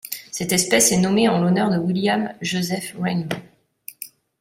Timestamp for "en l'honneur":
1.29-1.69